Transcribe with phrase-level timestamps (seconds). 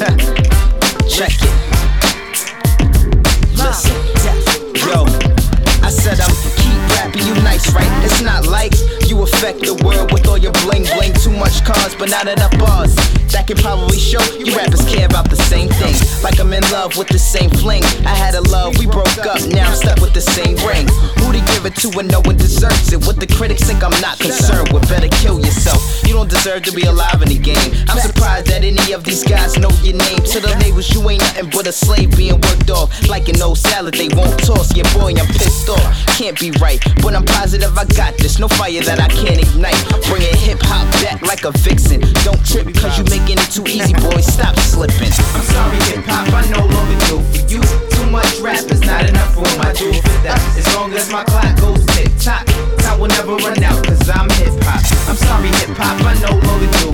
[0.00, 1.52] Check it.
[3.52, 3.92] Listen,
[4.72, 5.04] yo.
[5.84, 7.86] I said I'm keep rapping you nice, right?
[8.02, 8.72] It's not like
[9.10, 11.12] you affect the world with all your bling bling.
[11.12, 12.94] Too much cars, but not enough bars.
[13.28, 15.94] That can probably show you rappers care about the same thing.
[16.24, 17.84] Like I'm in love with the same fling.
[18.08, 20.88] I had a love, we broke up, now I'm stuck with the same ring.
[21.20, 23.04] Who to give it to when no one deserves it?
[23.20, 24.88] The critics think I'm not concerned with.
[24.88, 25.84] Better kill yourself.
[26.08, 27.76] You don't deserve to be alive in the game.
[27.92, 30.24] I'm surprised that any of these guys know your name.
[30.32, 32.88] To the labels, you ain't nothing but a slave being worked off.
[33.12, 34.74] Like an old salad, they won't toss.
[34.74, 35.84] Yeah, boy, I'm pissed off.
[36.16, 38.38] Can't be right, but I'm positive I got this.
[38.38, 39.76] No fire that I can't ignite.
[40.08, 42.00] Bring Bringing hip hop back like a vixen.
[42.24, 44.24] Don't trip, cause you making it too easy, boy.
[44.24, 45.12] Stop slipping.
[45.36, 47.60] I'm sorry, hip hop, I no longer do for you.
[47.92, 50.40] Too much rap is not enough room, I do for that.
[50.56, 52.48] As long as my clock goes tick tock,
[53.00, 54.84] will never run out, cause I'm hip hop.
[55.08, 56.89] I'm sorry, hip hop, I no longer do.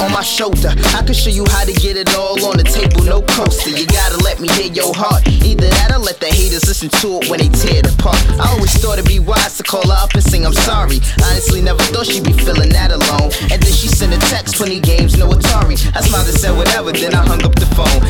[0.00, 3.02] On my shoulder, I can show you how to get it all on the table,
[3.04, 3.70] no coaster.
[3.70, 5.26] You gotta let me hear your heart.
[5.26, 8.18] Either that or let the haters listen to it when they tear it apart.
[8.38, 11.00] I always thought it'd be wise to call her up and sing I'm sorry.
[11.26, 13.30] Honestly, never thought she'd be feeling that alone.
[13.50, 15.76] And then she sent a text, 20 games, no Atari.
[15.94, 18.00] I smiled and said whatever, then I hung up the phone.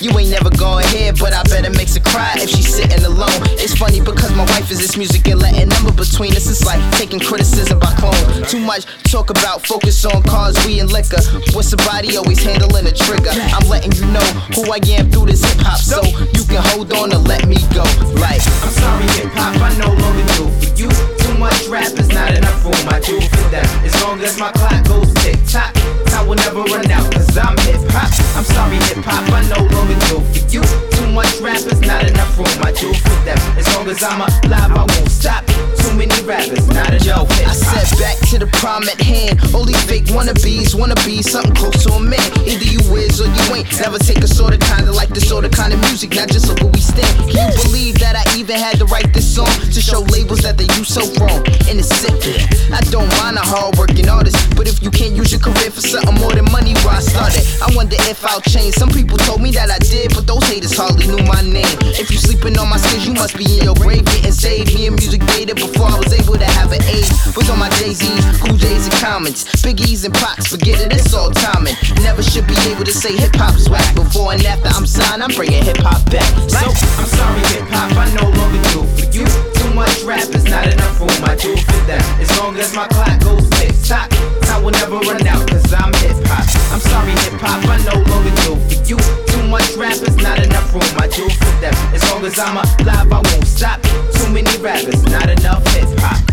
[0.00, 3.04] You ain't never gonna hear, but I bet it makes her cry if she's sitting
[3.04, 3.28] alone.
[3.60, 6.48] It's funny because my wife is this music and letting number between us.
[6.48, 8.16] It's like taking criticism by clone.
[8.48, 11.20] Too much talk about focus on cars, we and liquor.
[11.54, 13.30] With somebody always handling a trigger.
[13.52, 14.24] I'm letting you know
[14.56, 17.60] who I am through this hip hop, so you can hold on and let me
[17.76, 17.84] go.
[18.16, 20.88] Like, I'm sorry, hip hop, I no longer do for you.
[21.20, 23.68] Too much rap is not enough room, I do for that.
[23.84, 25.74] As long as my clock goes tick tock,
[26.08, 27.01] time will never run out,
[32.56, 33.38] not I do for that.
[33.56, 35.44] As long as I'm alive, I won't stop.
[35.46, 39.40] Too many rappers, not enough hip I said back to the prime at hand.
[39.54, 42.22] All these fake wannabes wanna be something close to a man.
[42.46, 43.68] Either you is or you ain't.
[43.80, 46.14] Never take a sorta kinda like this sorta kind of music.
[46.14, 47.12] Now just look where we stand.
[47.28, 50.68] You believe that I even had to write this song to show labels that they
[50.78, 51.44] use so wrong?
[51.68, 52.14] And it's sick.
[52.72, 55.80] I don't mind a hard working artist, but if you can't use your career for
[55.80, 58.74] something more than money, where I started, I wonder if I'll change.
[58.74, 59.61] Some people told me that
[62.42, 64.74] sleeping on my skills, you must be in your grave getting saved.
[64.74, 67.08] Me and music dated before I was able to have an age.
[67.36, 69.44] Was on my Jay Z's, Cool J's, and Commons.
[69.62, 71.76] Biggies and Pacs, forget it, it's all timing.
[72.02, 73.94] Never should be able to say hip hop's whack.
[73.94, 76.26] Before and after I'm signed, I'm bringing hip hop back.
[76.50, 79.26] So, I'm sorry, hip hop, I no longer do for you.
[79.54, 82.02] Too much rap is not enough room, I do for that.
[82.20, 84.10] As long as my clock goes tick tock,
[84.42, 86.61] time will never run out, cause I'm hip hop.
[92.44, 93.80] I'm alive, I won't stop.
[93.82, 96.31] Too many rappers, not enough hip hop.